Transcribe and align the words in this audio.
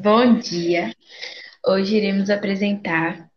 Bom 0.00 0.38
dia! 0.38 0.94
Hoje 1.66 1.96
iremos 1.96 2.30
apresentar 2.30 3.28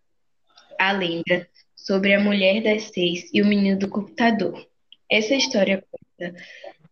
a 0.80 0.92
lenda 0.92 1.50
sobre 1.76 2.14
a 2.14 2.20
mulher 2.20 2.62
das 2.62 2.84
seis 2.84 3.28
e 3.34 3.42
o 3.42 3.48
menino 3.48 3.80
do 3.80 3.90
computador. 3.90 4.64
Essa 5.10 5.34
história 5.34 5.84
conta 5.90 6.36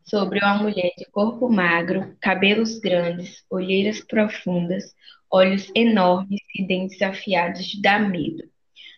sobre 0.04 0.40
uma 0.40 0.56
mulher 0.56 0.92
de 0.98 1.06
corpo 1.12 1.48
magro, 1.48 2.18
cabelos 2.20 2.80
grandes, 2.80 3.46
olheiras 3.48 4.02
profundas, 4.02 4.86
olhos 5.32 5.72
enormes 5.76 6.42
e 6.56 6.66
dentes 6.66 7.00
afiados 7.04 7.64
de 7.68 7.80
dar 7.80 8.00
medo. 8.10 8.50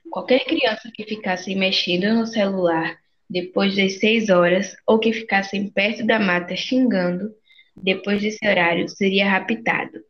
Qualquer 0.10 0.46
criança 0.46 0.90
que 0.96 1.04
ficasse 1.04 1.54
mexendo 1.54 2.14
no 2.14 2.26
celular 2.26 2.98
depois 3.30 3.76
das 3.76 4.00
seis 4.00 4.30
horas 4.30 4.74
ou 4.88 5.00
que 5.00 5.12
ficasse 5.12 5.70
perto 5.72 6.06
da 6.06 6.18
mata 6.18 6.56
xingando 6.56 7.30
depois 7.76 8.22
desse 8.22 8.48
horário 8.48 8.88
seria 8.88 9.30
raptado. 9.30 10.01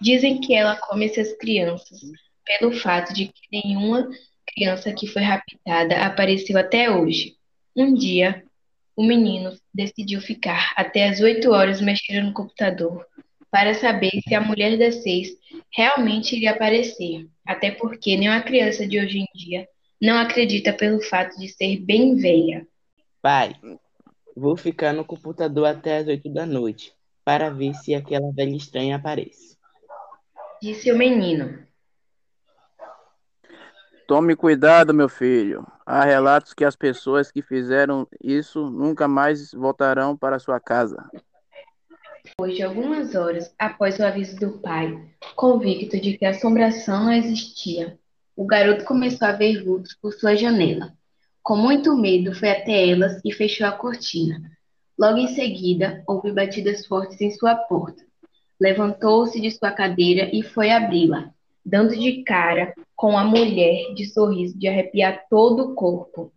Dizem 0.00 0.40
que 0.40 0.54
ela 0.54 0.76
come 0.76 1.06
essas 1.06 1.36
crianças, 1.36 2.00
pelo 2.44 2.72
fato 2.72 3.12
de 3.12 3.26
que 3.26 3.42
nenhuma 3.52 4.08
criança 4.46 4.92
que 4.92 5.06
foi 5.06 5.22
raptada 5.22 6.04
apareceu 6.04 6.56
até 6.56 6.90
hoje. 6.90 7.36
Um 7.76 7.94
dia, 7.94 8.44
o 8.96 9.02
menino 9.02 9.56
decidiu 9.74 10.20
ficar 10.20 10.72
até 10.76 11.08
as 11.08 11.20
oito 11.20 11.50
horas 11.50 11.80
mexendo 11.80 12.26
no 12.26 12.32
computador 12.32 13.04
para 13.50 13.74
saber 13.74 14.10
se 14.26 14.34
a 14.34 14.40
mulher 14.40 14.78
das 14.78 15.02
seis 15.02 15.28
realmente 15.74 16.36
iria 16.36 16.52
aparecer, 16.52 17.26
até 17.46 17.70
porque 17.70 18.16
nenhuma 18.16 18.42
criança 18.42 18.86
de 18.86 19.00
hoje 19.00 19.18
em 19.18 19.26
dia 19.34 19.68
não 20.00 20.16
acredita 20.16 20.72
pelo 20.72 21.00
fato 21.00 21.36
de 21.38 21.48
ser 21.48 21.78
bem 21.78 22.14
velha. 22.14 22.66
Pai, 23.20 23.54
vou 24.36 24.56
ficar 24.56 24.92
no 24.92 25.04
computador 25.04 25.66
até 25.66 25.98
as 25.98 26.06
oito 26.06 26.28
da 26.28 26.46
noite 26.46 26.92
para 27.24 27.50
ver 27.50 27.74
se 27.74 27.94
aquela 27.94 28.30
velha 28.32 28.56
estranha 28.56 28.96
aparece 28.96 29.57
disse 30.60 30.90
o 30.92 30.98
menino. 30.98 31.66
Tome 34.06 34.34
cuidado, 34.34 34.94
meu 34.94 35.08
filho. 35.08 35.66
Há 35.84 36.02
relatos 36.02 36.54
que 36.54 36.64
as 36.64 36.74
pessoas 36.74 37.30
que 37.30 37.42
fizeram 37.42 38.08
isso 38.22 38.70
nunca 38.70 39.06
mais 39.06 39.52
voltarão 39.52 40.16
para 40.16 40.38
sua 40.38 40.58
casa. 40.58 41.10
Depois 42.24 42.56
de 42.56 42.62
algumas 42.62 43.14
horas 43.14 43.54
após 43.58 43.98
o 43.98 44.04
aviso 44.04 44.36
do 44.36 44.58
pai, 44.60 44.98
convicto 45.34 46.00
de 46.00 46.16
que 46.16 46.24
a 46.24 46.30
assombração 46.30 47.04
não 47.04 47.12
existia, 47.12 47.98
o 48.34 48.46
garoto 48.46 48.84
começou 48.84 49.26
a 49.28 49.32
ver 49.32 49.64
vultos 49.64 49.94
por 49.94 50.12
sua 50.12 50.34
janela. 50.34 50.92
Com 51.42 51.56
muito 51.56 51.96
medo, 51.96 52.34
foi 52.34 52.50
até 52.50 52.88
elas 52.88 53.20
e 53.24 53.32
fechou 53.32 53.66
a 53.66 53.72
cortina. 53.72 54.50
Logo 54.98 55.18
em 55.18 55.28
seguida, 55.28 56.02
houve 56.06 56.32
batidas 56.32 56.86
fortes 56.86 57.20
em 57.20 57.30
sua 57.30 57.54
porta. 57.54 58.02
Levantou-se 58.60 59.40
de 59.40 59.50
sua 59.50 59.70
cadeira 59.70 60.30
e 60.32 60.42
foi 60.42 60.70
abri-la, 60.70 61.30
dando 61.64 61.96
de 61.96 62.22
cara 62.24 62.74
com 62.96 63.16
a 63.16 63.24
mulher 63.24 63.94
de 63.94 64.06
sorriso 64.06 64.58
de 64.58 64.66
arrepiar 64.66 65.26
todo 65.30 65.64
o 65.64 65.74
corpo. 65.74 66.32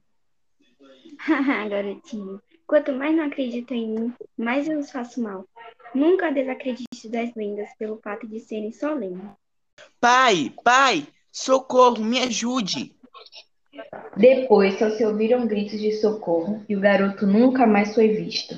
Haha, 1.17 1.67
garotinho. 1.69 2.41
Quanto 2.67 2.93
mais 2.93 3.15
não 3.15 3.25
acredita 3.25 3.73
em 3.73 3.89
mim, 3.89 4.13
mais 4.37 4.67
eu 4.67 4.79
os 4.79 4.91
faço 4.91 5.21
mal. 5.21 5.45
Nunca 5.93 6.31
desacredite 6.31 7.09
das 7.09 7.33
lendas 7.35 7.69
pelo 7.77 7.97
fato 7.97 8.25
de 8.25 8.39
serem 8.39 8.71
só 8.71 8.93
lendas. 8.93 9.31
Pai, 9.99 10.53
pai, 10.63 11.05
socorro, 11.31 12.03
me 12.03 12.19
ajude! 12.19 12.95
Depois 14.15 14.77
só 14.77 14.89
se 14.91 15.05
ouviram 15.05 15.47
gritos 15.47 15.79
de 15.79 15.93
socorro 15.93 16.63
e 16.67 16.75
o 16.75 16.79
garoto 16.79 17.25
nunca 17.25 17.65
mais 17.65 17.93
foi 17.93 18.09
visto. 18.09 18.55